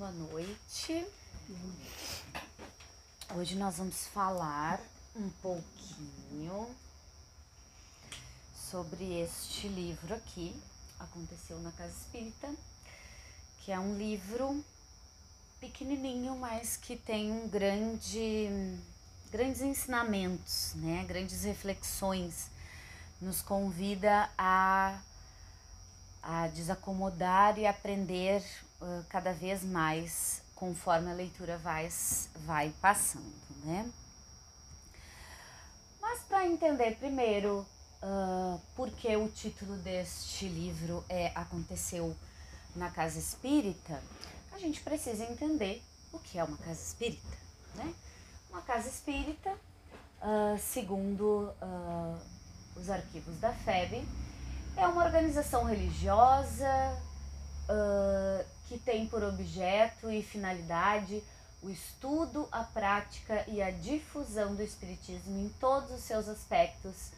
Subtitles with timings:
[0.00, 1.06] boa noite.
[3.36, 4.80] Hoje nós vamos falar
[5.14, 6.74] um pouquinho
[8.54, 10.56] sobre este livro aqui,
[10.98, 12.48] Aconteceu na Casa Espírita,
[13.58, 14.64] que é um livro
[15.60, 18.48] pequenininho, mas que tem um grande,
[19.30, 21.04] grandes ensinamentos, né?
[21.06, 22.48] Grandes reflexões.
[23.20, 24.98] Nos convida a
[26.22, 28.42] a desacomodar e aprender
[28.80, 31.88] uh, cada vez mais conforme a leitura vai,
[32.44, 33.32] vai passando,
[33.64, 33.90] né?
[36.00, 37.66] Mas para entender primeiro
[38.02, 42.14] uh, por que o título deste livro é Aconteceu
[42.76, 44.02] na Casa Espírita,
[44.52, 47.36] a gente precisa entender o que é uma casa espírita,
[47.76, 47.94] né?
[48.50, 51.52] Uma casa espírita, uh, segundo
[52.76, 54.06] os arquivos da FEB,
[54.76, 56.66] é uma organização religiosa
[57.68, 61.24] uh, que tem por objeto e finalidade
[61.60, 67.10] o estudo, a prática e a difusão do Espiritismo em todos os seus aspectos,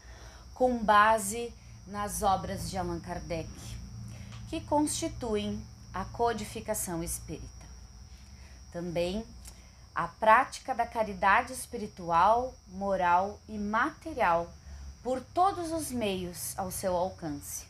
[0.55, 1.53] com base
[1.87, 3.51] nas obras de Allan Kardec,
[4.49, 7.67] que constituem a codificação espírita.
[8.73, 9.23] Também
[9.95, 14.51] a prática da caridade espiritual, moral e material
[15.03, 17.67] por todos os meios ao seu alcance,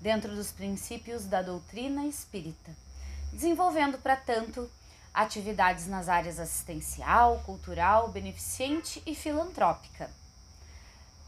[0.00, 2.85] dentro dos princípios da doutrina espírita,
[3.32, 4.70] desenvolvendo, para tanto,
[5.12, 10.10] atividades nas áreas assistencial, cultural, beneficente e filantrópica.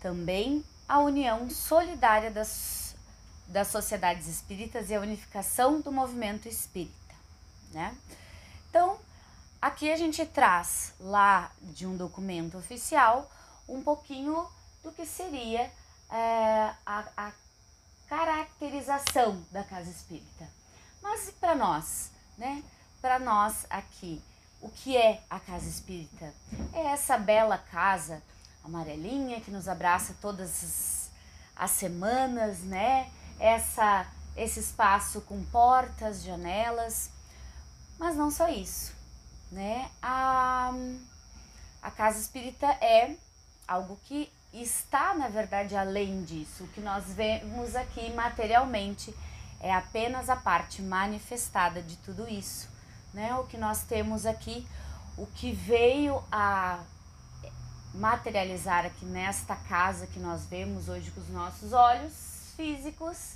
[0.01, 2.95] Também a união solidária das,
[3.47, 7.15] das sociedades espíritas e a unificação do movimento espírita.
[7.73, 7.97] Né?
[8.69, 8.99] Então,
[9.61, 13.31] aqui a gente traz lá de um documento oficial
[13.69, 14.47] um pouquinho
[14.83, 15.71] do que seria
[16.11, 17.33] é, a, a
[18.09, 20.58] caracterização da casa espírita.
[21.03, 22.63] Mas para nós, né?
[23.01, 24.23] Para nós aqui,
[24.61, 26.35] o que é a casa espírita?
[26.73, 28.23] É essa bela casa
[28.65, 31.11] amarelinha que nos abraça todas as,
[31.57, 33.11] as semanas, né?
[33.39, 34.07] Essa
[34.37, 37.11] esse espaço com portas, janelas,
[37.99, 38.95] mas não só isso,
[39.51, 39.91] né?
[40.01, 40.73] A,
[41.83, 43.17] a casa espírita é
[43.67, 46.65] algo que está, na verdade, além disso.
[46.65, 49.15] O que nós vemos aqui materialmente
[49.61, 52.69] é apenas a parte manifestada de tudo isso.
[53.13, 53.35] Né?
[53.37, 54.67] O que nós temos aqui,
[55.17, 56.81] o que veio a
[57.95, 63.35] materializar aqui nesta casa que nós vemos hoje com os nossos olhos físicos,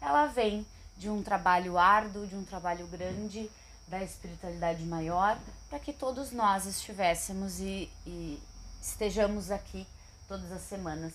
[0.00, 3.50] ela vem de um trabalho árduo, de um trabalho grande,
[3.88, 8.42] da espiritualidade maior, para que todos nós estivéssemos e, e
[8.80, 9.86] estejamos aqui
[10.26, 11.12] todas as semanas,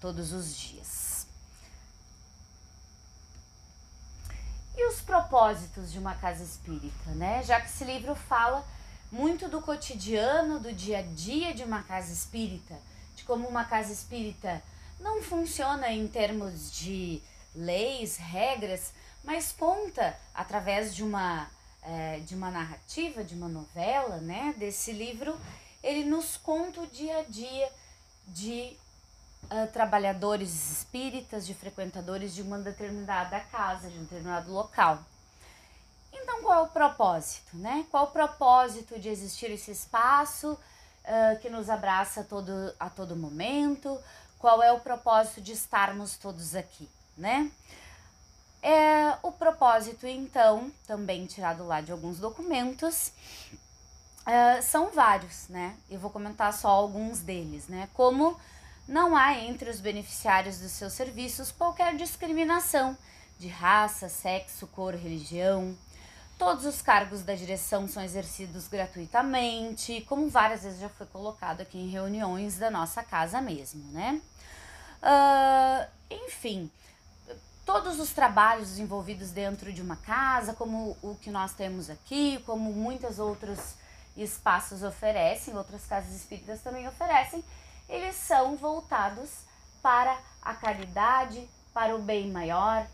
[0.00, 1.17] todos os dias.
[4.78, 7.42] E os propósitos de uma casa espírita, né?
[7.42, 8.64] Já que esse livro fala
[9.10, 12.78] muito do cotidiano, do dia a dia de uma casa espírita,
[13.16, 14.62] de como uma casa espírita
[15.00, 17.20] não funciona em termos de
[17.56, 18.92] leis, regras,
[19.24, 21.50] mas conta através de uma,
[21.82, 24.54] é, de uma narrativa, de uma novela, né?
[24.56, 25.36] Desse livro,
[25.82, 27.68] ele nos conta o dia a dia
[28.28, 28.76] de
[29.44, 34.98] uh, trabalhadores espíritas, de frequentadores de uma determinada casa, de um determinado local.
[36.12, 37.86] Então, qual é o propósito, né?
[37.90, 43.98] Qual o propósito de existir esse espaço uh, que nos abraça todo, a todo momento?
[44.38, 47.50] Qual é o propósito de estarmos todos aqui, né?
[48.60, 53.12] É, o propósito, então, também tirado lá de alguns documentos,
[54.28, 55.74] Uh, são vários, né?
[55.88, 57.88] Eu vou comentar só alguns deles, né?
[57.94, 58.38] Como
[58.88, 62.96] não há entre os beneficiários dos seus serviços qualquer discriminação
[63.38, 65.76] de raça, sexo, cor, religião.
[66.38, 71.78] Todos os cargos da direção são exercidos gratuitamente, como várias vezes já foi colocado aqui
[71.78, 74.20] em reuniões da nossa casa mesmo, né?
[75.02, 76.70] Uh, enfim,
[77.66, 82.72] todos os trabalhos envolvidos dentro de uma casa, como o que nós temos aqui, como
[82.72, 83.76] muitas outras
[84.16, 87.44] espaços oferecem, outras casas espíritas também oferecem,
[87.88, 89.30] eles são voltados
[89.82, 92.86] para a caridade, para o bem maior,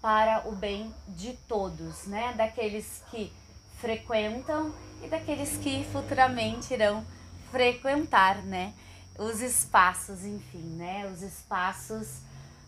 [0.00, 2.32] para o bem de todos, né?
[2.32, 3.32] Daqueles que
[3.78, 7.04] frequentam e daqueles que futuramente irão
[7.50, 8.74] frequentar, né?
[9.18, 11.06] Os espaços, enfim, né?
[11.06, 12.08] Os espaços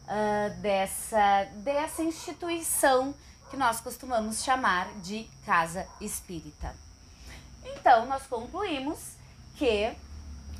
[0.04, 3.14] uh, dessa, dessa instituição
[3.50, 6.74] que nós costumamos chamar de casa espírita.
[7.64, 9.16] Então, nós concluímos
[9.56, 9.94] que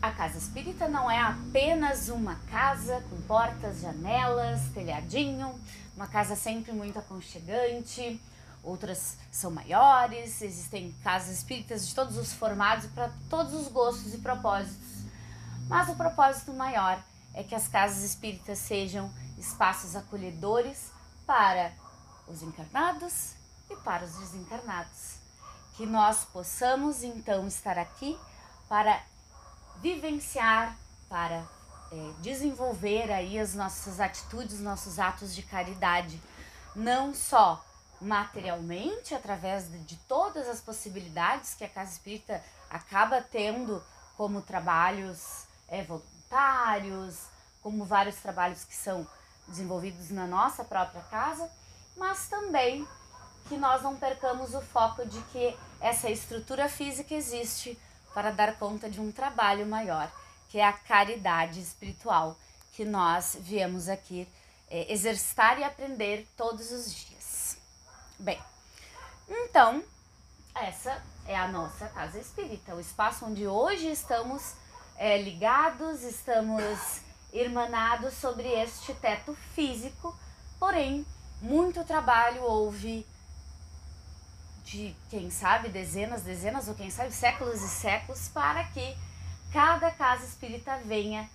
[0.03, 5.55] a casa espírita não é apenas uma casa com portas, janelas, telhadinho,
[5.95, 8.21] uma casa sempre muito aconchegante,
[8.65, 14.19] outras são maiores, existem casas espíritas de todos os formatos, para todos os gostos e
[14.19, 15.05] propósitos.
[15.69, 17.01] Mas o propósito maior
[17.33, 19.09] é que as casas espíritas sejam
[19.39, 20.91] espaços acolhedores
[21.25, 21.71] para
[22.27, 23.35] os encarnados
[23.71, 25.19] e para os desencarnados.
[25.77, 28.19] Que nós possamos então estar aqui
[28.69, 29.01] para
[29.83, 31.45] vivenciar, para
[31.91, 36.23] é, desenvolver aí as nossas atitudes, nossos atos de caridade,
[36.75, 37.63] não só
[38.01, 43.83] materialmente, através de, de todas as possibilidades que a Casa Espírita acaba tendo
[44.17, 47.27] como trabalhos é, voluntários,
[47.61, 49.07] como vários trabalhos que são
[49.49, 51.51] desenvolvidos na nossa própria casa,
[51.97, 52.87] mas também
[53.49, 57.77] que nós não percamos o foco de que essa estrutura física existe
[58.15, 60.11] para dar conta de um trabalho maior,
[60.49, 62.37] que é a caridade espiritual,
[62.73, 64.29] que nós viemos aqui
[64.69, 67.59] é, exercitar e aprender todos os dias.
[68.19, 68.41] Bem,
[69.29, 69.83] então,
[70.55, 74.55] essa é a nossa casa espírita, o espaço onde hoje estamos
[74.97, 77.01] é, ligados, estamos
[77.33, 80.15] irmanados sobre este teto físico,
[80.59, 81.07] porém,
[81.41, 83.07] muito trabalho houve
[84.73, 88.97] de, quem sabe, dezenas, dezenas ou quem sabe, séculos e séculos para que
[89.53, 91.29] cada casa espírita venha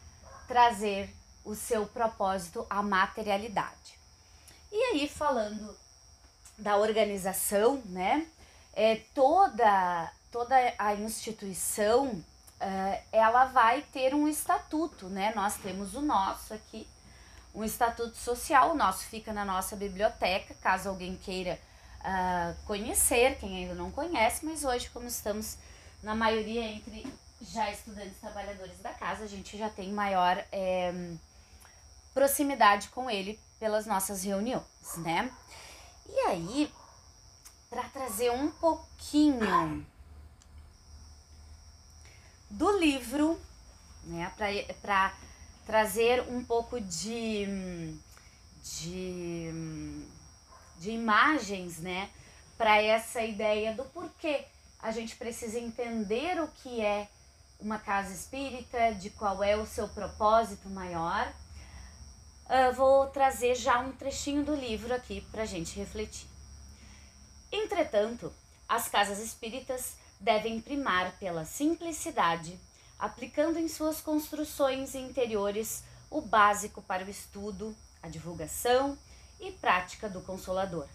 [0.48, 1.14] trazer
[1.46, 4.00] o seu propósito à materialidade.
[4.72, 5.78] E aí, falando
[6.58, 8.26] da organização, né,
[8.74, 16.02] é, toda, toda a instituição, uh, ela vai ter um estatuto, né, nós temos o
[16.02, 16.88] nosso aqui,
[17.54, 21.60] um estatuto social, o nosso fica na nossa biblioteca, caso alguém queira
[22.08, 25.58] uh, conhecer, quem ainda não conhece, mas hoje, como estamos
[26.02, 27.06] na maioria entre
[27.42, 30.92] já estudantes trabalhadores da casa, a gente já tem maior é,
[32.14, 34.64] proximidade com ele pelas nossas reuniões,
[34.98, 35.32] né?
[36.10, 36.74] E aí,
[37.70, 39.86] para trazer um pouquinho
[42.50, 43.40] do livro,
[44.04, 44.32] né,
[44.82, 45.14] para
[45.66, 47.46] trazer um pouco de,
[48.64, 49.52] de,
[50.80, 52.10] de imagens, né,
[52.58, 54.46] para essa ideia do porquê
[54.80, 57.08] a gente precisa entender o que é
[57.60, 61.32] uma casa espírita, de qual é o seu propósito maior.
[62.46, 66.28] Uh, vou trazer já um trechinho do livro aqui para a gente refletir.
[67.52, 68.32] Entretanto,
[68.70, 72.60] as casas espíritas devem primar pela simplicidade,
[73.00, 78.98] aplicando em suas construções interiores o básico para o estudo, a divulgação
[79.40, 80.88] e prática do Consolador.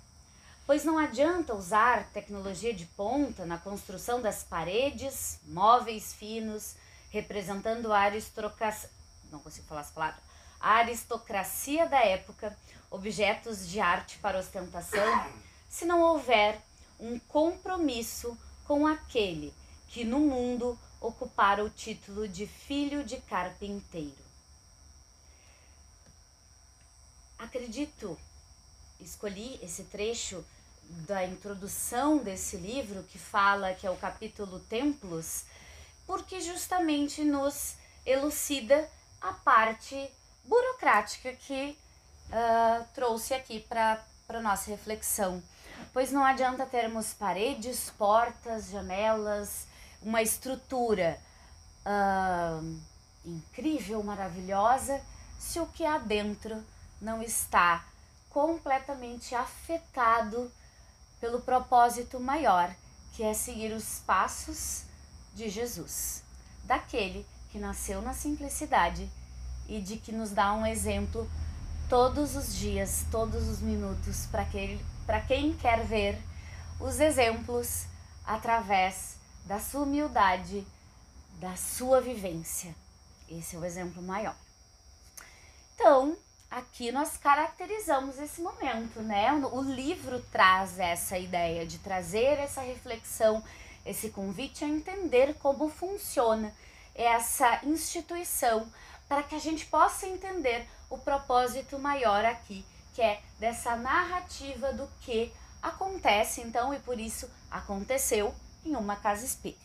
[0.66, 6.76] Pois não adianta usar tecnologia de ponta na construção das paredes, móveis finos,
[7.10, 8.88] representando a aristocracia,
[9.30, 10.22] não consigo falar as palavras,
[10.60, 12.56] a aristocracia da época,
[12.90, 15.32] objetos de arte para ostentação,
[15.68, 16.60] se não houver
[17.00, 19.52] um compromisso com aquele
[19.88, 24.22] que no mundo ocupara o título de filho de carpinteiro.
[27.36, 28.16] Acredito,
[29.02, 30.44] escolhi esse trecho
[31.06, 35.44] da introdução desse livro que fala que é o capítulo Templos,
[36.06, 38.88] porque justamente nos elucida
[39.20, 40.10] a parte
[40.44, 41.78] burocrática que
[42.28, 44.04] uh, trouxe aqui para
[44.42, 45.42] nossa reflexão.
[45.92, 49.66] Pois não adianta termos paredes, portas, janelas,
[50.02, 51.18] uma estrutura
[51.86, 52.80] uh,
[53.24, 55.00] incrível, maravilhosa,
[55.38, 56.62] se o que há dentro
[57.00, 57.84] não está
[58.32, 60.50] completamente afetado
[61.20, 62.74] pelo propósito maior,
[63.12, 64.84] que é seguir os passos
[65.34, 66.24] de Jesus,
[66.64, 69.08] daquele que nasceu na simplicidade
[69.68, 71.30] e de que nos dá um exemplo
[71.88, 74.80] todos os dias, todos os minutos, para que
[75.28, 76.18] quem quer ver
[76.80, 77.84] os exemplos
[78.24, 80.66] através da sua humildade,
[81.38, 82.74] da sua vivência.
[83.28, 84.36] Esse é o exemplo maior.
[85.74, 86.16] Então,
[86.52, 89.32] aqui nós caracterizamos esse momento, né?
[89.32, 93.42] O livro traz essa ideia de trazer essa reflexão,
[93.84, 96.54] esse convite a entender como funciona
[96.94, 98.70] essa instituição,
[99.08, 104.86] para que a gente possa entender o propósito maior aqui que é dessa narrativa do
[105.00, 105.32] que
[105.62, 109.60] acontece então e por isso aconteceu em uma casa espírita.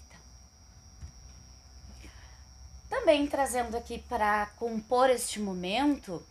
[2.90, 6.26] Também trazendo aqui para compor este momento,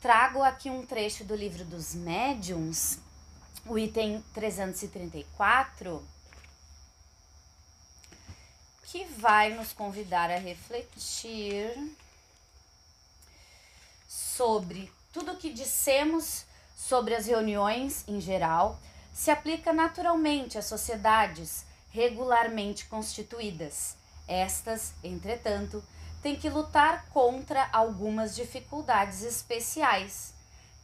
[0.00, 2.98] trago aqui um trecho do livro dos médiums,
[3.66, 6.02] o item 334,
[8.84, 11.96] que vai nos convidar a refletir
[14.08, 18.80] sobre tudo que dissemos sobre as reuniões em geral,
[19.12, 23.96] se aplica naturalmente às sociedades regularmente constituídas.
[24.26, 25.84] Estas, entretanto,
[26.22, 30.34] têm que lutar contra algumas dificuldades especiais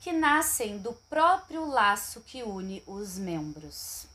[0.01, 4.07] que nascem do próprio laço que une os membros.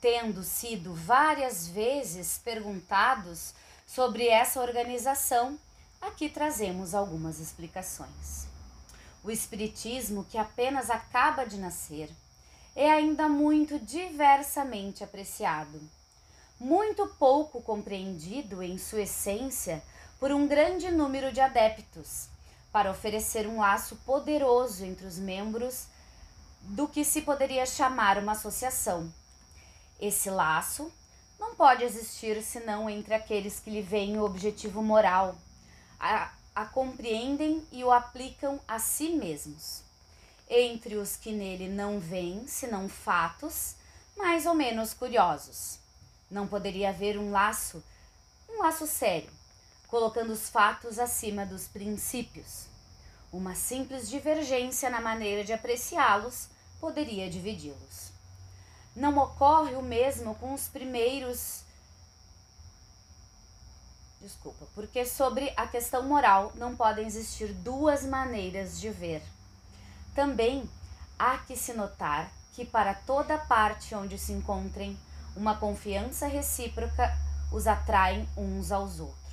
[0.00, 3.54] Tendo sido várias vezes perguntados
[3.86, 5.58] sobre essa organização,
[6.00, 8.46] aqui trazemos algumas explicações.
[9.22, 12.10] O Espiritismo, que apenas acaba de nascer,
[12.76, 15.80] é ainda muito diversamente apreciado,
[16.60, 19.82] muito pouco compreendido em sua essência
[20.24, 22.30] por um grande número de adeptos,
[22.72, 25.86] para oferecer um laço poderoso entre os membros
[26.62, 29.12] do que se poderia chamar uma associação.
[30.00, 30.90] Esse laço
[31.38, 35.36] não pode existir senão entre aqueles que lhe veem o objetivo moral,
[36.00, 39.82] a, a compreendem e o aplicam a si mesmos.
[40.48, 43.74] Entre os que nele não veem senão fatos
[44.16, 45.78] mais ou menos curiosos.
[46.30, 47.84] Não poderia haver um laço,
[48.48, 49.30] um laço sério,
[49.94, 52.66] colocando os fatos acima dos princípios.
[53.32, 56.48] Uma simples divergência na maneira de apreciá-los
[56.80, 58.10] poderia dividi-los.
[58.96, 61.62] Não ocorre o mesmo com os primeiros.
[64.20, 69.22] Desculpa, porque sobre a questão moral não podem existir duas maneiras de ver.
[70.12, 70.68] Também
[71.16, 74.98] há que se notar que para toda parte onde se encontrem
[75.36, 77.16] uma confiança recíproca
[77.52, 79.23] os atraem uns aos outros.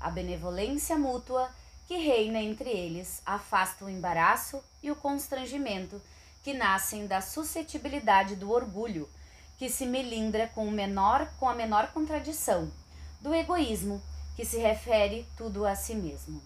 [0.00, 1.50] A benevolência mútua
[1.86, 6.00] que reina entre eles afasta o embaraço e o constrangimento
[6.42, 9.08] que nascem da suscetibilidade do orgulho,
[9.56, 12.70] que se melindra com, o menor, com a menor contradição,
[13.20, 14.02] do egoísmo,
[14.36, 16.42] que se refere tudo a si mesmo.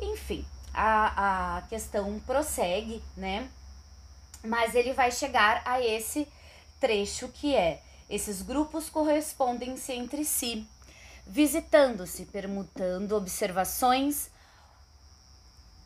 [0.00, 3.48] Enfim, a, a questão prossegue, né?
[4.44, 6.26] Mas ele vai chegar a esse
[6.80, 10.66] trecho que é: esses grupos correspondem-se entre si
[11.28, 14.30] visitando-se, permutando observações,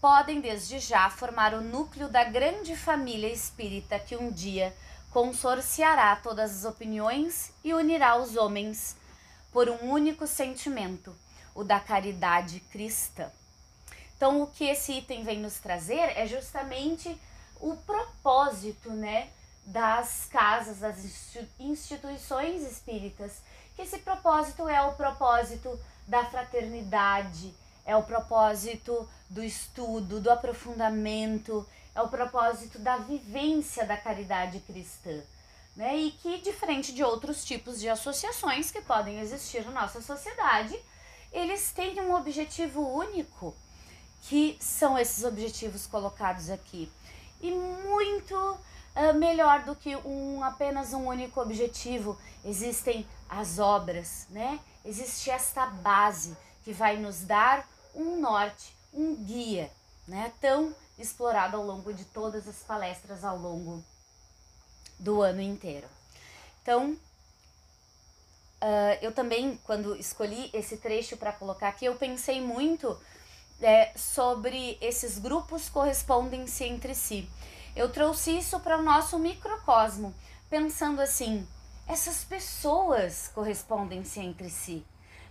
[0.00, 4.74] podem desde já formar o núcleo da grande família espírita que um dia
[5.10, 8.96] consorciará todas as opiniões e unirá os homens
[9.52, 11.14] por um único sentimento,
[11.54, 13.30] o da caridade cristã.
[14.16, 17.20] Então, o que esse item vem nos trazer é justamente
[17.60, 19.28] o propósito, né,
[19.64, 21.04] das casas, das
[21.58, 23.42] instituições espíritas
[23.74, 31.66] que esse propósito é o propósito da fraternidade, é o propósito do estudo, do aprofundamento,
[31.94, 35.22] é o propósito da vivência da caridade cristã.
[35.74, 35.96] Né?
[35.96, 40.78] E que, diferente de outros tipos de associações que podem existir na nossa sociedade,
[41.32, 43.54] eles têm um objetivo único,
[44.22, 46.90] que são esses objetivos colocados aqui.
[47.40, 54.60] E muito uh, melhor do que um apenas um único objetivo, existem as obras, né?
[54.84, 59.70] Existe esta base que vai nos dar um norte, um guia,
[60.06, 60.32] né?
[60.40, 63.82] Tão explorado ao longo de todas as palestras ao longo
[64.98, 65.88] do ano inteiro.
[66.60, 72.96] Então, uh, eu também, quando escolhi esse trecho para colocar aqui, eu pensei muito
[73.62, 77.28] é, sobre esses grupos correspondem-se entre si.
[77.74, 80.14] Eu trouxe isso para o nosso microcosmo,
[80.50, 81.48] pensando assim:
[81.86, 84.84] essas pessoas correspondem-se entre si,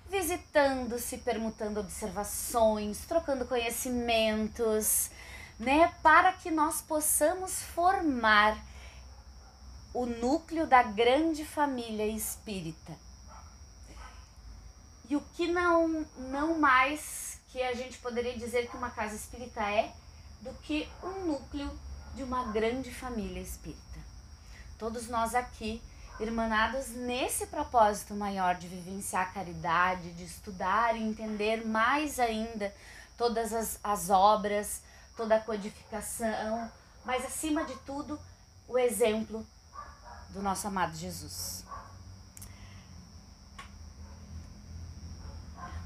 [0.10, 5.10] visitando-se, permutando observações, trocando conhecimentos,
[5.58, 8.58] né, para que nós possamos formar
[9.94, 12.94] o núcleo da grande família espírita.
[15.10, 19.62] E o que não, não mais que a gente poderia dizer que uma casa espírita
[19.62, 19.94] é
[20.42, 21.70] do que um núcleo
[22.16, 24.00] de uma grande família espírita.
[24.78, 25.82] Todos nós aqui
[26.22, 32.74] irmanados nesse propósito maior de vivenciar a caridade, de estudar e entender mais ainda
[33.18, 34.82] todas as, as obras,
[35.18, 36.72] toda a codificação,
[37.04, 38.20] mas acima de tudo,
[38.68, 39.46] o exemplo
[40.30, 41.66] do nosso amado Jesus.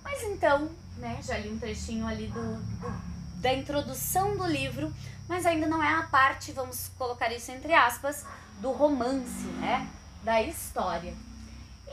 [0.03, 3.15] Mas então, né, já li um trechinho ali do, do
[3.45, 4.91] da introdução do livro,
[5.27, 8.25] mas ainda não é a parte, vamos colocar isso entre aspas,
[8.59, 9.87] do romance, né?
[10.25, 11.15] Da história.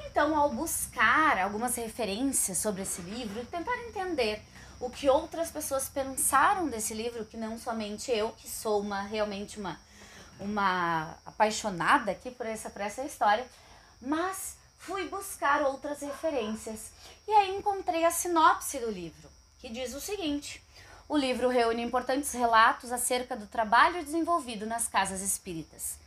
[0.07, 4.43] Então, ao buscar algumas referências sobre esse livro tentar entender
[4.81, 9.61] o que outras pessoas pensaram desse livro, que não somente eu, que sou uma realmente
[9.61, 9.79] uma,
[10.41, 13.47] uma apaixonada aqui por essa, por essa história,
[14.01, 16.91] mas fui buscar outras referências.
[17.29, 20.65] E aí encontrei a sinopse do livro, que diz o seguinte:
[21.07, 26.01] o livro reúne importantes relatos acerca do trabalho desenvolvido nas casas espíritas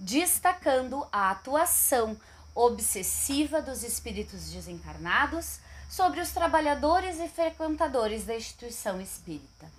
[0.00, 2.18] destacando a atuação
[2.54, 9.70] obsessiva dos espíritos desencarnados sobre os trabalhadores e frequentadores da instituição espírita.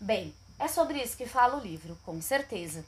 [0.00, 2.84] Bem, é sobre isso que fala o livro, com certeza.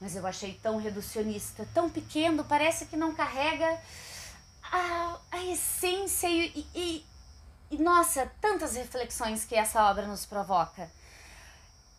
[0.00, 3.80] Mas eu achei tão reducionista, tão pequeno, parece que não carrega
[4.64, 7.06] a, a essência e, e,
[7.70, 10.90] e, nossa, tantas reflexões que essa obra nos provoca.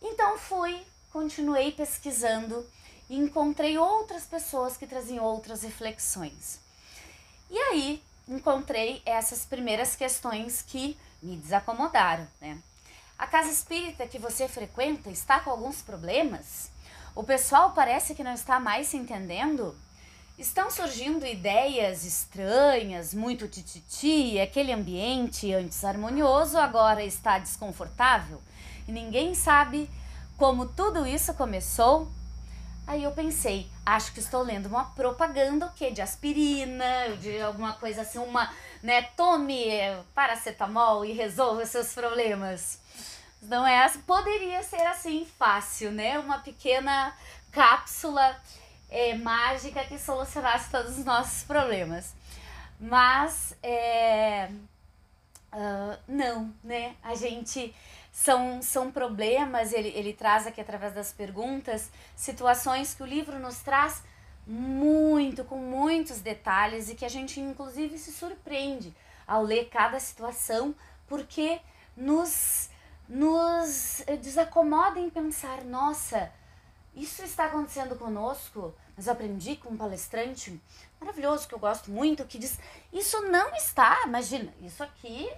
[0.01, 2.65] Então fui, continuei pesquisando
[3.09, 6.59] e encontrei outras pessoas que traziam outras reflexões.
[7.49, 12.57] E aí encontrei essas primeiras questões que me desacomodaram, né?
[13.17, 16.71] A casa espírita que você frequenta está com alguns problemas?
[17.15, 19.75] O pessoal parece que não está mais se entendendo?
[20.37, 28.41] Estão surgindo ideias estranhas, muito tititi, aquele ambiente antes harmonioso agora está desconfortável
[28.87, 29.89] e ninguém sabe
[30.37, 32.09] como tudo isso começou.
[32.89, 35.91] Aí eu pensei, acho que estou lendo uma propaganda o quê?
[35.91, 39.63] De aspirina, de alguma coisa assim, uma, né, tome
[40.15, 42.79] paracetamol e resolva seus problemas.
[43.43, 46.17] Não é assim, poderia ser assim fácil, né?
[46.17, 47.15] Uma pequena
[47.51, 48.35] cápsula
[48.89, 52.15] é, mágica que solucionasse todos os nossos problemas.
[52.79, 54.49] Mas é,
[55.53, 56.95] uh, não, né?
[57.03, 57.71] A gente
[58.19, 63.59] são, são problemas, ele, ele traz aqui através das perguntas, situações que o livro nos
[63.59, 64.03] traz
[64.45, 68.93] muito, com muitos detalhes e que a gente inclusive se surpreende
[69.25, 70.75] ao ler cada situação,
[71.07, 71.61] porque
[71.95, 72.69] nos,
[73.07, 76.29] nos desacomoda em pensar, nossa,
[76.93, 80.61] isso está acontecendo conosco, mas eu aprendi com um palestrante
[80.99, 82.59] maravilhoso que eu gosto muito que diz:
[82.91, 85.29] Isso não está, imagina, isso aqui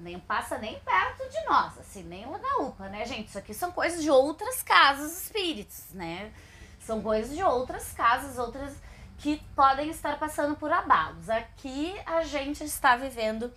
[0.00, 3.28] nem passa nem perto de nós, assim, nem na UPA, né, gente?
[3.28, 6.32] Isso aqui são coisas de outras casas espíritas, né?
[6.80, 8.74] São coisas de outras casas, outras
[9.18, 11.28] que podem estar passando por abalos.
[11.28, 13.52] Aqui a gente está vivendo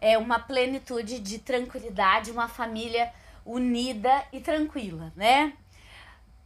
[0.00, 3.12] é, uma plenitude de tranquilidade, uma família
[3.44, 5.52] unida e tranquila, né?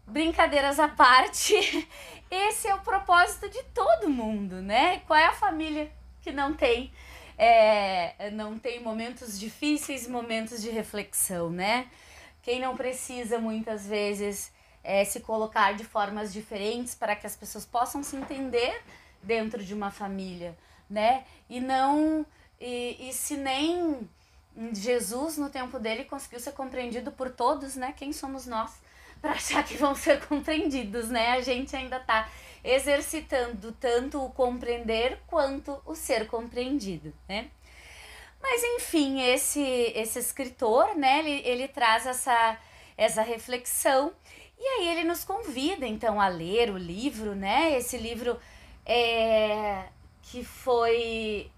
[0.08, 1.54] brincadeiras à parte,
[2.30, 5.00] esse é o propósito de todo mundo, né?
[5.00, 5.90] Qual é a família
[6.22, 6.92] que não tem
[7.38, 11.88] é, não tem momentos difíceis, momentos de reflexão, né?
[12.42, 17.64] Quem não precisa muitas vezes é, se colocar de formas diferentes para que as pessoas
[17.64, 18.82] possam se entender
[19.22, 20.58] dentro de uma família,
[20.90, 21.24] né?
[21.48, 22.26] E não
[22.60, 24.08] e, e se nem
[24.72, 27.94] Jesus no tempo dele conseguiu ser compreendido por todos, né?
[27.96, 28.72] Quem somos nós?
[29.20, 31.32] Para achar que vão ser compreendidos, né?
[31.32, 32.28] A gente ainda está
[32.64, 37.48] exercitando tanto o compreender quanto o ser compreendido, né?
[38.40, 39.60] Mas enfim, esse
[39.94, 42.58] esse escritor, né, ele, ele traz essa
[42.96, 44.12] essa reflexão
[44.58, 47.76] e aí ele nos convida então a ler o livro, né?
[47.76, 48.38] Esse livro
[48.84, 49.84] é
[50.22, 51.50] que foi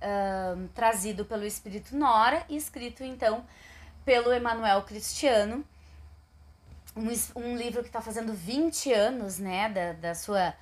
[0.56, 3.44] um, trazido pelo Espírito Nora e escrito então
[4.04, 5.64] pelo Emanuel Cristiano
[7.00, 10.54] um, um livro que está fazendo 20 anos, né, da, da sua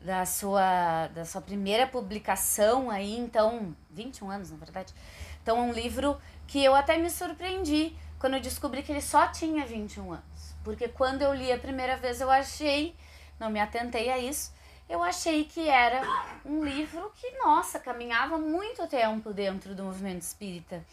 [0.00, 4.92] da sua da sua primeira publicação aí, então 21 anos, na verdade.
[5.42, 9.28] Então é um livro que eu até me surpreendi quando eu descobri que ele só
[9.28, 10.54] tinha 21 anos.
[10.62, 12.94] Porque quando eu li a primeira vez eu achei,
[13.38, 14.52] não me atentei a isso,
[14.88, 16.02] eu achei que era
[16.44, 20.84] um livro que, nossa, caminhava muito tempo dentro do movimento espírita.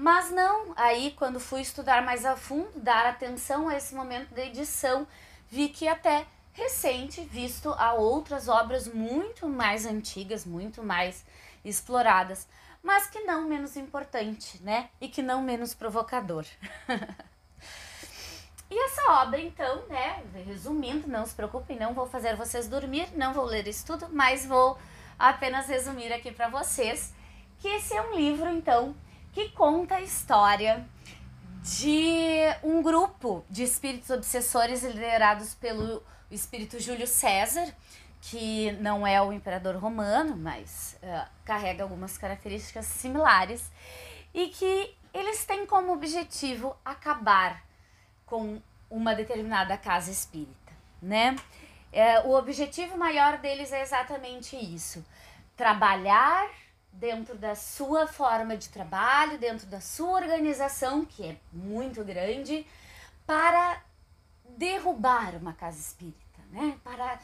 [0.00, 4.44] Mas não, aí quando fui estudar mais a fundo, dar atenção a esse momento da
[4.44, 5.04] edição,
[5.50, 11.24] vi que até recente, visto a outras obras muito mais antigas, muito mais
[11.64, 12.46] exploradas,
[12.80, 14.88] mas que não menos importante, né?
[15.00, 16.46] E que não menos provocador.
[18.70, 20.22] e essa obra, então, né?
[20.46, 24.46] Resumindo, não se preocupem, não vou fazer vocês dormir, não vou ler isso tudo, mas
[24.46, 24.78] vou
[25.18, 27.12] apenas resumir aqui para vocês
[27.58, 28.94] que esse é um livro, então,
[29.38, 30.84] que conta a história
[31.62, 37.72] de um grupo de espíritos obsessores liderados pelo espírito Júlio César,
[38.20, 43.70] que não é o imperador romano, mas uh, carrega algumas características similares,
[44.34, 47.62] e que eles têm como objetivo acabar
[48.26, 51.36] com uma determinada casa espírita, né?
[51.92, 55.06] É, o objetivo maior deles é exatamente isso:
[55.56, 56.50] trabalhar
[56.92, 62.66] dentro da sua forma de trabalho, dentro da sua organização, que é muito grande,
[63.26, 63.82] para
[64.56, 66.78] derrubar uma casa espírita, né?
[66.82, 67.20] Para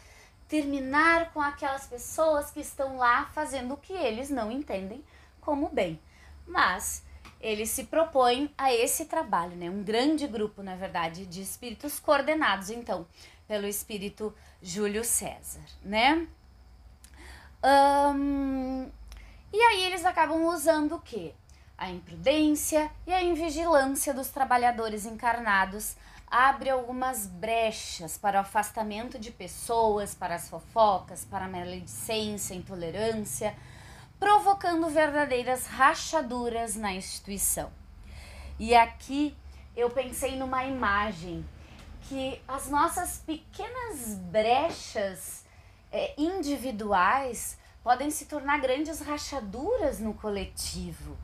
[0.48, 5.02] terminar com aquelas pessoas que estão lá fazendo o que eles não entendem
[5.40, 6.00] como bem.
[6.46, 7.02] Mas
[7.40, 9.68] eles se propõem a esse trabalho, né?
[9.68, 13.06] Um grande grupo, na verdade, de espíritos coordenados, então,
[13.46, 16.26] pelo espírito Júlio César, né?
[17.62, 18.90] Um,
[19.56, 21.32] e aí eles acabam usando o quê?
[21.78, 25.94] A imprudência e a invigilância dos trabalhadores encarnados
[26.26, 33.54] abre algumas brechas para o afastamento de pessoas, para as fofocas, para a maledicência, intolerância,
[34.18, 37.70] provocando verdadeiras rachaduras na instituição.
[38.58, 39.36] E aqui
[39.76, 41.48] eu pensei numa imagem
[42.08, 45.44] que as nossas pequenas brechas
[45.92, 51.18] é, individuais podem se tornar grandes rachaduras no coletivo.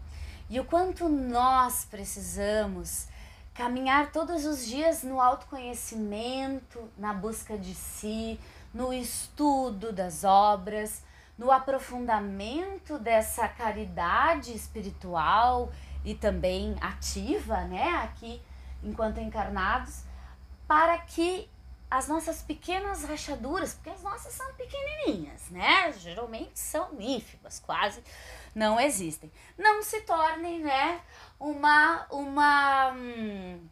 [0.51, 3.09] E o quanto nós precisamos
[3.55, 8.38] caminhar todos os dias no autoconhecimento, na busca de si,
[8.75, 11.03] no estudo das obras,
[11.38, 15.73] no aprofundamento dessa caridade espiritual
[16.05, 18.40] e também ativa, né, aqui
[18.83, 20.05] enquanto encarnados,
[20.68, 21.49] para que
[21.90, 25.92] as nossas pequenas rachaduras, porque as nossas são pequenininhas, né?
[25.92, 28.03] Geralmente são ínfimas, quase
[28.55, 29.31] não existem.
[29.59, 31.00] Não se tornem, né,
[31.38, 33.68] uma uma hum,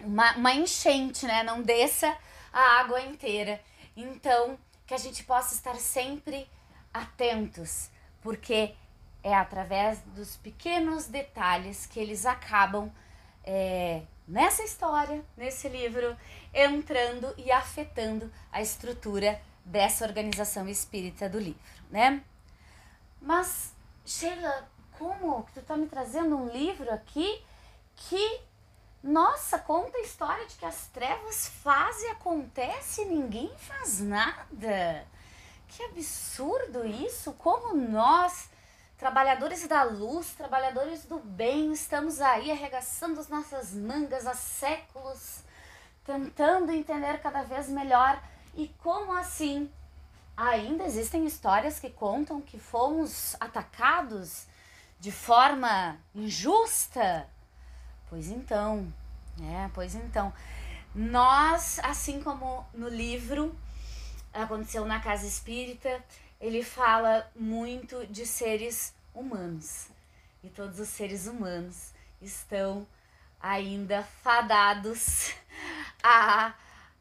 [0.00, 1.42] uma, uma enchente, né?
[1.42, 2.16] Não desça
[2.52, 3.60] a água inteira.
[3.96, 6.48] Então, que a gente possa estar sempre
[6.92, 7.90] atentos,
[8.22, 8.74] porque
[9.22, 12.92] é através dos pequenos detalhes que eles acabam
[13.42, 16.16] é, nessa história, nesse livro,
[16.52, 21.60] entrando e afetando a estrutura dessa organização espírita do livro,
[21.90, 22.22] né?
[23.20, 27.42] Mas, Sheila, como que tu tá me trazendo um livro aqui
[27.94, 28.40] que,
[29.02, 35.06] nossa, conta a história de que as trevas fazem e acontece e ninguém faz nada.
[35.68, 37.32] Que absurdo isso!
[37.32, 38.48] Como nós
[38.98, 45.40] Trabalhadores da luz, trabalhadores do bem, estamos aí arregaçando as nossas mangas há séculos,
[46.02, 48.18] tentando entender cada vez melhor.
[48.54, 49.70] E como assim?
[50.34, 54.46] Ainda existem histórias que contam que fomos atacados
[54.98, 57.28] de forma injusta?
[58.08, 58.90] Pois então,
[59.42, 60.32] é, pois então.
[60.94, 63.54] Nós, assim como no livro
[64.32, 66.02] aconteceu na casa espírita,
[66.40, 69.88] ele fala muito de seres humanos.
[70.42, 72.86] E todos os seres humanos estão
[73.40, 75.34] ainda fadados
[76.02, 76.54] a,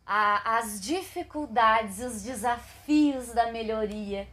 [0.06, 4.28] a, as dificuldades, os desafios da melhoria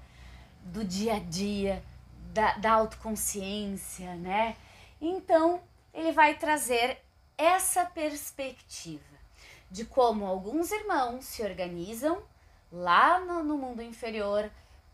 [0.64, 1.82] do dia a dia,
[2.32, 4.56] da, da autoconsciência, né?
[5.00, 5.60] Então,
[5.92, 6.98] ele vai trazer
[7.36, 9.02] essa perspectiva
[9.70, 12.22] de como alguns irmãos se organizam
[12.70, 14.50] lá no, no mundo inferior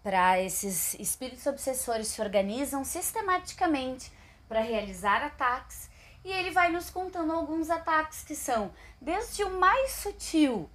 [0.09, 4.11] para esses espíritos obsessores se organizam sistematicamente
[4.49, 5.90] para realizar ataques
[6.25, 10.71] e ele vai nos contando alguns ataques que são desde o mais sutil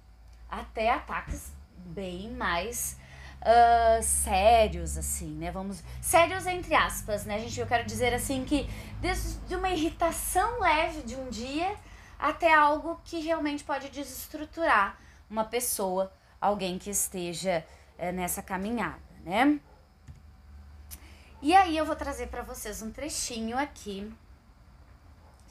[0.48, 2.96] até ataques bem mais
[3.40, 5.50] uh, sérios, assim, né?
[5.50, 5.82] Vamos.
[6.00, 7.58] Sérios entre aspas, né, gente?
[7.58, 8.70] Eu quero dizer assim que
[9.00, 11.74] desde uma irritação leve de um dia
[12.20, 14.96] até algo que realmente pode desestruturar
[15.28, 17.66] uma pessoa, alguém que esteja
[17.98, 19.58] uh, nessa caminhada né?
[21.42, 24.10] E aí eu vou trazer para vocês um trechinho aqui.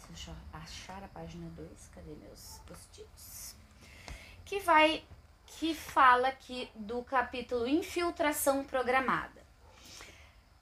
[0.10, 3.56] Deixa eu achar a página 2, cadê meus post-its?
[4.46, 5.04] Que vai
[5.46, 9.42] que fala aqui do capítulo Infiltração Programada.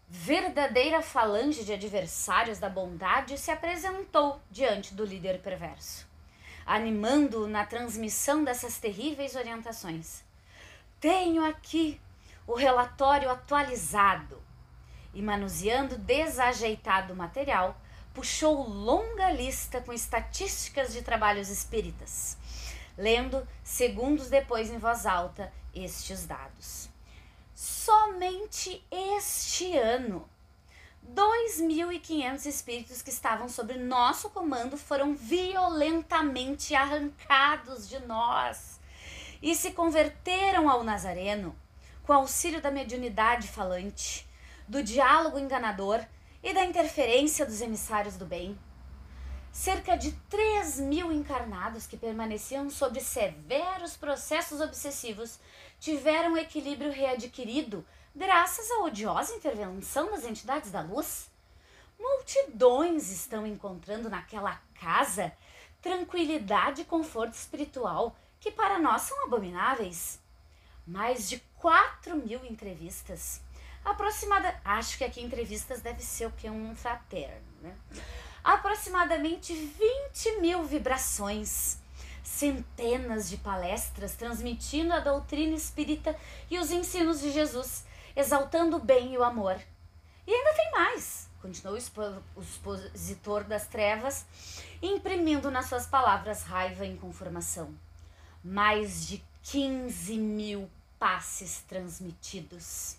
[0.07, 6.05] Verdadeira falange de adversários da bondade se apresentou diante do líder perverso,
[6.65, 10.23] animando-o na transmissão dessas terríveis orientações.
[10.99, 11.99] Tenho aqui
[12.51, 14.43] o relatório atualizado
[15.13, 17.79] e, manuseando desajeitado material,
[18.13, 22.37] puxou longa lista com estatísticas de trabalhos espíritas,
[22.97, 26.89] lendo segundos depois em voz alta estes dados.
[27.55, 30.29] Somente este ano,
[31.09, 38.77] 2.500 espíritos que estavam sob nosso comando foram violentamente arrancados de nós
[39.41, 41.55] e se converteram ao Nazareno
[42.11, 44.29] com auxílio da mediunidade falante,
[44.67, 46.03] do diálogo enganador
[46.43, 48.59] e da interferência dos emissários do bem.
[49.49, 55.39] Cerca de 3 mil encarnados que permaneciam sob severos processos obsessivos
[55.79, 61.31] tiveram equilíbrio readquirido graças à odiosa intervenção das entidades da luz.
[61.97, 65.31] Multidões estão encontrando naquela casa
[65.81, 70.20] tranquilidade e conforto espiritual que para nós são abomináveis.
[70.91, 73.39] Mais de 4 mil entrevistas.
[73.83, 76.49] Aproximada, acho que aqui entrevistas deve ser o que?
[76.49, 77.73] Um fraterno, né?
[78.43, 81.77] Aproximadamente 20 mil vibrações,
[82.21, 86.13] centenas de palestras transmitindo a doutrina espírita
[86.49, 89.57] e os ensinos de Jesus, exaltando o bem e o amor.
[90.27, 91.79] E ainda tem mais, continuou
[92.35, 94.25] o expositor das trevas,
[94.81, 97.73] imprimindo nas suas palavras raiva e inconformação.
[98.43, 100.69] Mais de 15 mil
[101.01, 102.95] passes transmitidos,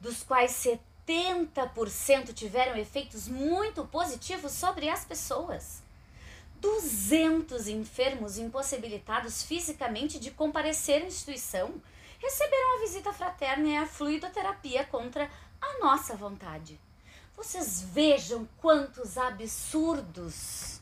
[0.00, 0.64] dos quais
[1.04, 5.82] 70% tiveram efeitos muito positivos sobre as pessoas.
[6.60, 11.74] 200 enfermos impossibilitados fisicamente de comparecer à instituição
[12.20, 15.28] receberam a visita fraterna e a fluidoterapia contra
[15.60, 16.78] a nossa vontade.
[17.34, 20.80] Vocês vejam quantos absurdos.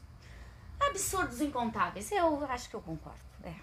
[0.79, 2.13] Absurdos incontáveis.
[2.13, 3.19] Eu acho que eu concordo.
[3.45, 3.55] É.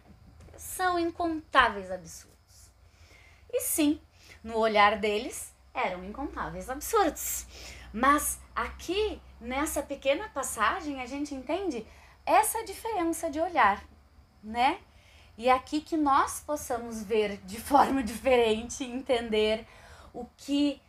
[0.58, 2.37] São incontáveis absurdos.
[3.52, 4.02] E sim,
[4.44, 7.46] no olhar deles, eram incontáveis absurdos.
[7.94, 11.86] Mas aqui, nessa pequena passagem, a gente entende
[12.26, 13.84] essa diferença de olhar,
[14.44, 14.80] né?
[15.38, 19.66] E aqui que nós possamos ver de forma diferente, entender
[20.14, 20.82] o que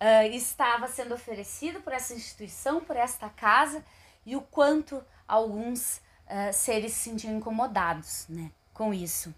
[0.00, 3.84] uh, estava sendo oferecido por essa instituição, por esta casa,
[4.24, 9.34] e o quanto alguns uh, seres se sentiam incomodados né, com isso.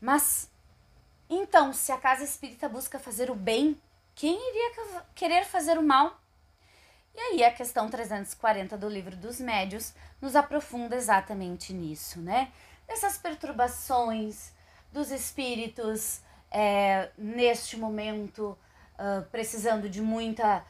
[0.00, 0.49] Mas,
[1.30, 3.80] então, se a casa espírita busca fazer o bem,
[4.16, 6.20] quem iria querer fazer o mal?
[7.14, 12.50] E aí a questão 340 do livro dos médios nos aprofunda exatamente nisso, né?
[12.86, 14.52] Dessas perturbações
[14.92, 18.58] dos espíritos é, neste momento
[18.98, 20.64] uh, precisando de muita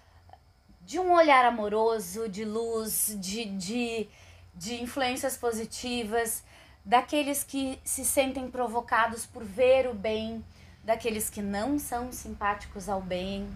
[0.83, 4.09] de um olhar amoroso, de luz, de, de,
[4.55, 6.43] de influências positivas,
[6.85, 10.45] daqueles que se sentem provocados por ver o bem,
[10.83, 13.49] daqueles que não são simpáticos ao bem.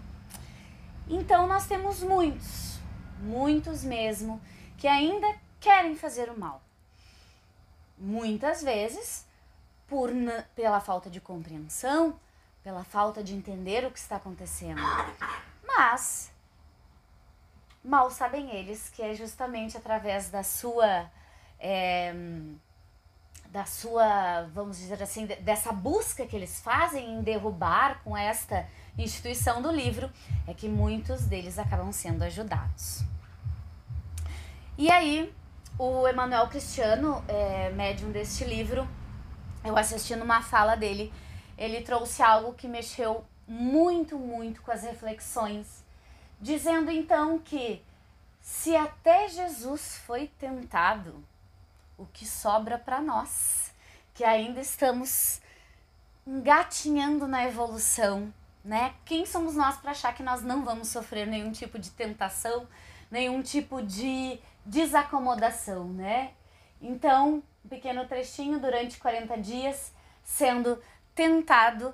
[1.07, 2.79] Então nós temos muitos,
[3.19, 4.41] muitos mesmo,
[4.77, 5.27] que ainda
[5.59, 6.61] querem fazer o mal.
[7.97, 9.25] Muitas vezes
[9.87, 10.09] por
[10.55, 12.19] pela falta de compreensão,
[12.63, 14.81] pela falta de entender o que está acontecendo.
[15.65, 16.31] Mas
[17.83, 21.09] mal sabem eles que é justamente através da sua
[21.59, 22.13] é,
[23.55, 29.61] da sua, vamos dizer assim, dessa busca que eles fazem em derrubar com esta instituição
[29.61, 30.11] do livro,
[30.45, 33.01] é que muitos deles acabam sendo ajudados.
[34.77, 35.33] E aí,
[35.79, 38.85] o Emanuel Cristiano, é, médium deste livro,
[39.63, 41.13] eu assisti numa fala dele,
[41.57, 45.81] ele trouxe algo que mexeu muito, muito com as reflexões,
[46.41, 47.81] dizendo então que
[48.41, 51.23] se até Jesus foi tentado,
[51.97, 53.73] o que sobra para nós,
[54.13, 55.41] que ainda estamos
[56.25, 58.95] engatinhando na evolução, né?
[59.05, 62.67] Quem somos nós para achar que nós não vamos sofrer nenhum tipo de tentação,
[63.11, 66.31] nenhum tipo de desacomodação, né?
[66.81, 70.81] Então, um pequeno trechinho durante 40 dias sendo
[71.13, 71.93] tentado,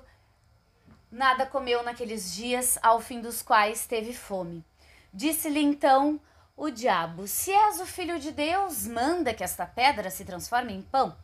[1.10, 4.64] nada comeu naqueles dias, ao fim dos quais teve fome.
[5.12, 6.18] Disse-lhe então
[6.62, 10.80] o diabo: Se és o filho de Deus, manda que esta pedra se transforme em
[10.80, 11.16] pão.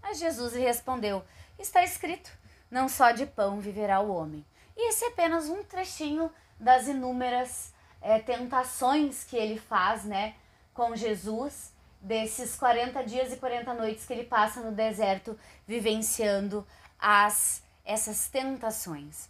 [0.00, 1.24] Mas Jesus lhe respondeu:
[1.58, 2.30] Está escrito:
[2.70, 4.46] Não só de pão viverá o homem.
[4.76, 6.30] E esse é apenas um trechinho
[6.60, 10.36] das inúmeras é, tentações que ele faz, né,
[10.72, 16.64] com Jesus, desses 40 dias e 40 noites que ele passa no deserto vivenciando
[16.98, 19.28] as essas tentações.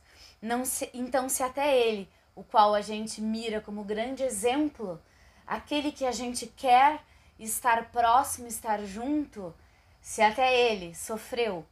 [0.67, 5.01] Se, então, se até ele, o qual a gente mira como grande exemplo,
[5.47, 7.01] aquele que a gente quer
[7.39, 9.55] estar próximo, estar junto,
[10.01, 11.67] se até ele sofreu,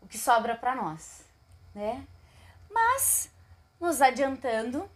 [0.00, 1.24] o que sobra para nós,
[1.74, 2.06] né?
[2.70, 3.30] Mas,
[3.80, 4.88] nos adiantando,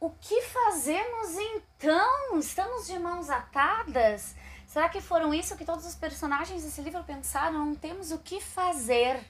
[0.00, 2.38] o que fazemos então?
[2.38, 4.34] Estamos de mãos atadas?
[4.66, 7.64] Será que foram isso que todos os personagens desse livro pensaram?
[7.64, 9.24] Não temos o que fazer.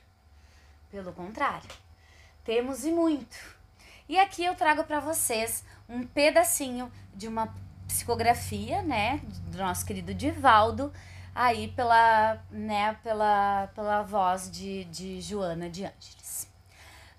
[0.91, 1.69] Pelo contrário,
[2.45, 3.56] temos e muito.
[4.09, 7.53] E aqui eu trago para vocês um pedacinho de uma
[7.89, 10.93] psicografia, né, do nosso querido Divaldo,
[11.35, 16.49] aí pela, né, pela, pela voz de, de Joana de Ângeles.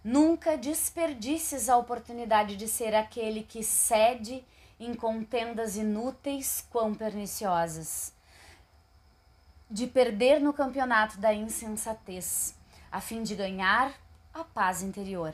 [0.02, 4.46] Nunca desperdices a oportunidade de ser aquele que cede
[4.80, 8.14] em contendas inúteis quão perniciosas,
[9.70, 12.56] de perder no campeonato da insensatez,
[12.90, 13.92] a fim de ganhar
[14.34, 15.34] a paz interior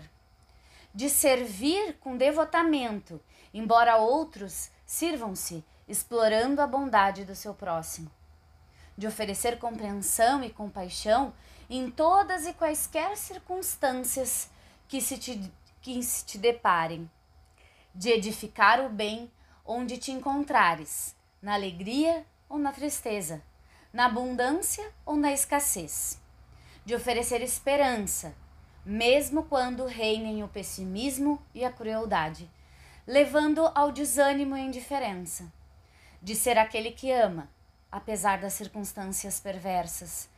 [0.93, 3.19] de servir com devotamento,
[3.53, 8.11] embora outros sirvam-se explorando a bondade do seu próximo,
[8.97, 11.33] de oferecer compreensão e compaixão
[11.69, 14.49] em todas e quaisquer circunstâncias
[14.87, 15.51] que se te,
[15.81, 17.09] que se te deparem,
[17.93, 19.31] de edificar o bem
[19.65, 23.41] onde te encontrares, na alegria ou na tristeza,
[23.91, 26.21] na abundância ou na escassez,
[26.85, 28.35] de oferecer esperança,
[28.85, 32.49] mesmo quando reinem o pessimismo e a crueldade,
[33.07, 35.51] levando ao desânimo e indiferença,
[36.21, 37.49] de ser aquele que ama,
[37.91, 40.29] apesar das circunstâncias perversas,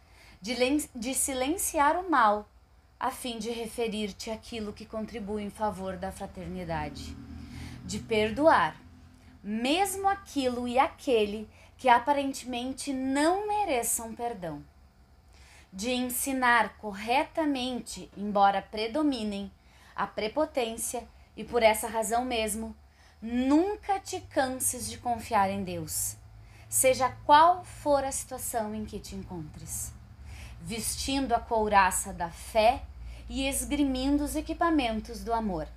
[0.42, 0.56] de,
[0.96, 2.48] de silenciar o mal,
[3.00, 7.16] a fim de referir-te aquilo que contribui em favor da fraternidade,
[7.84, 8.76] de perdoar,
[9.44, 14.64] mesmo aquilo e aquele que aparentemente não mereçam perdão,
[15.76, 19.52] de ensinar corretamente, embora predominem
[19.94, 22.74] a prepotência e por essa razão mesmo,
[23.22, 26.16] nunca te canses de confiar em Deus,
[26.70, 29.92] seja qual for a situação em que te encontres,
[30.62, 32.82] vestindo a couraça da fé
[33.28, 35.68] e esgrimindo os equipamentos do amor.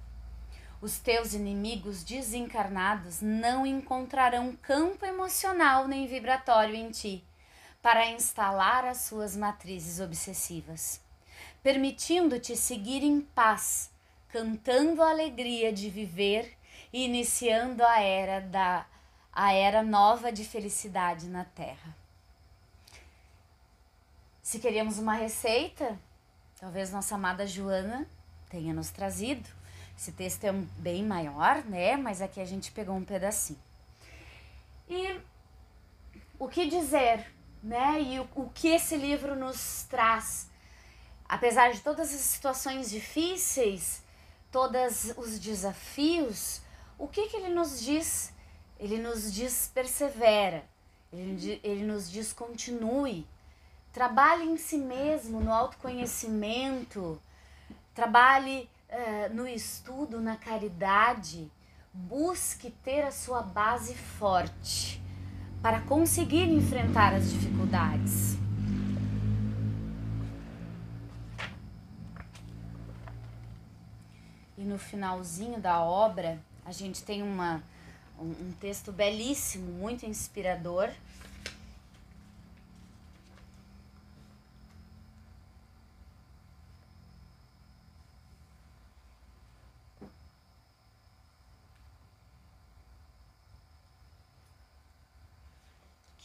[0.80, 7.27] Os teus inimigos desencarnados não encontrarão campo emocional nem vibratório em ti
[7.82, 11.00] para instalar as suas matrizes obsessivas,
[11.62, 13.90] permitindo-te seguir em paz
[14.28, 16.56] cantando a alegria de viver
[16.92, 18.86] e iniciando a era da
[19.32, 21.96] a era nova de felicidade na Terra.
[24.42, 25.96] Se queríamos uma receita,
[26.58, 28.08] talvez nossa amada Joana
[28.48, 29.48] tenha nos trazido.
[29.96, 31.96] Esse texto é bem maior, né?
[31.96, 33.60] Mas aqui a gente pegou um pedacinho.
[34.88, 35.20] E
[36.36, 38.00] o que dizer, né?
[38.00, 40.48] E o, o que esse livro nos traz?
[41.28, 44.02] Apesar de todas as situações difíceis,
[44.50, 46.62] todos os desafios,
[46.98, 48.32] o que, que ele nos diz?
[48.78, 50.64] Ele nos diz persevera,
[51.12, 53.26] ele, ele nos diz continue,
[53.92, 57.20] trabalhe em si mesmo, no autoconhecimento,
[57.92, 61.50] trabalhe uh, no estudo, na caridade,
[61.92, 65.02] busque ter a sua base forte
[65.62, 68.38] para conseguir enfrentar as dificuldades.
[74.58, 77.62] e no finalzinho da obra a gente tem uma,
[78.18, 80.90] um, um texto belíssimo, muito inspirador.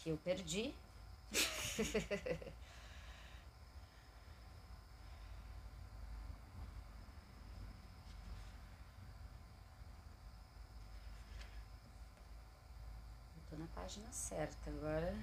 [0.03, 0.73] Que eu perdi.
[13.83, 15.13] página certa agora.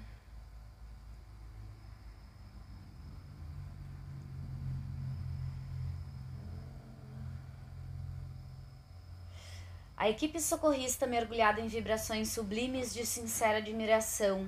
[9.97, 14.47] A equipe socorrista, mergulhada em vibrações sublimes de sincera admiração,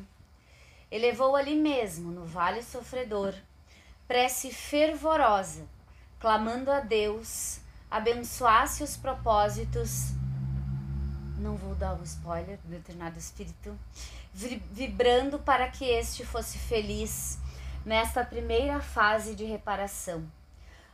[0.93, 3.33] elevou ali mesmo, no vale sofredor,
[4.07, 5.65] prece fervorosa,
[6.19, 10.13] clamando a Deus abençoasse os propósitos
[11.43, 13.77] não vou dar o spoiler do determinado espírito,
[14.33, 17.37] vibrando para que este fosse feliz
[17.85, 20.25] nesta primeira fase de reparação.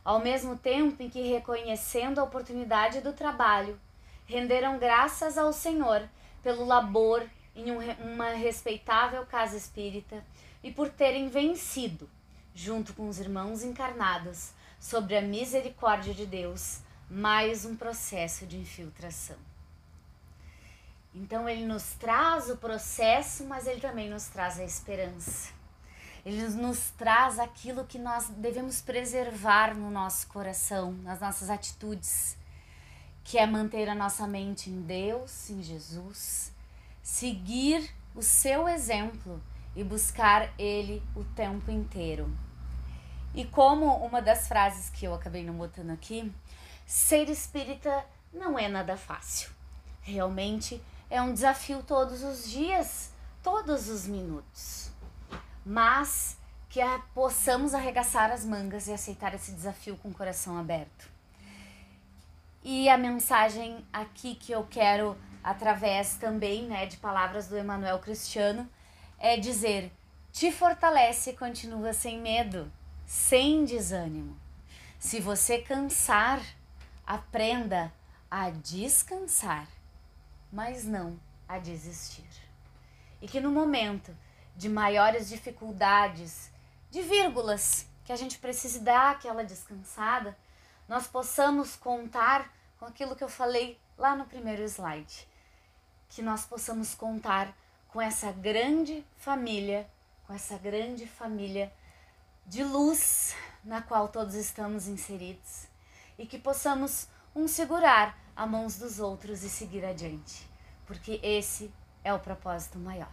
[0.04, 3.78] Ao mesmo tempo em que, reconhecendo a oportunidade do trabalho,
[4.26, 6.02] renderam graças ao Senhor
[6.42, 7.78] pelo labor em um,
[8.14, 10.24] uma respeitável casa espírita
[10.62, 12.08] e por terem vencido,
[12.54, 19.36] junto com os irmãos encarnados, sobre a misericórdia de Deus, mais um processo de infiltração.
[21.14, 25.52] Então ele nos traz o processo, mas ele também nos traz a esperança.
[26.24, 32.36] Ele nos traz aquilo que nós devemos preservar no nosso coração, nas nossas atitudes,
[33.24, 36.52] que é manter a nossa mente em Deus, em Jesus,
[37.02, 39.40] seguir o seu exemplo
[39.74, 42.30] e buscar ele o tempo inteiro.
[43.34, 46.32] E como uma das frases que eu acabei não botando aqui,
[46.84, 49.50] ser espírita não é nada fácil.
[50.02, 54.90] Realmente é um desafio todos os dias, todos os minutos.
[55.64, 56.36] Mas
[56.68, 61.08] que a, possamos arregaçar as mangas e aceitar esse desafio com o coração aberto.
[62.62, 68.68] E a mensagem aqui que eu quero, através também né, de palavras do Emanuel Cristiano,
[69.18, 69.92] é dizer:
[70.32, 72.70] te fortalece e continua sem medo,
[73.06, 74.38] sem desânimo.
[74.98, 76.40] Se você cansar,
[77.06, 77.92] aprenda
[78.30, 79.66] a descansar
[80.52, 81.18] mas não
[81.48, 82.28] a desistir.
[83.20, 84.16] E que no momento
[84.56, 86.50] de maiores dificuldades,
[86.90, 90.36] de vírgulas, que a gente precise dar aquela descansada,
[90.88, 95.28] nós possamos contar com aquilo que eu falei lá no primeiro slide.
[96.10, 97.56] Que nós possamos contar
[97.88, 99.88] com essa grande família
[100.30, 101.72] com essa grande família
[102.46, 103.34] de luz
[103.64, 105.66] na qual todos estamos inseridos
[106.16, 110.48] e que possamos um segurar a mãos dos outros e seguir adiante,
[110.86, 111.68] porque esse
[112.04, 113.12] é o propósito maior.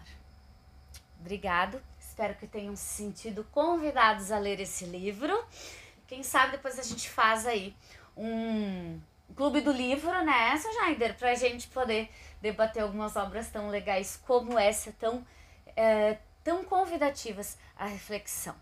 [1.20, 5.44] Obrigado, espero que tenham se sentido convidados a ler esse livro.
[6.06, 7.76] Quem sabe depois a gente faz aí
[8.16, 9.02] um
[9.36, 12.12] clube do livro, né, Sujaider, para a gente poder
[12.42, 15.26] debater algumas obras tão legais como essa, tão,
[15.76, 18.56] é, tão convidativas à reflexão.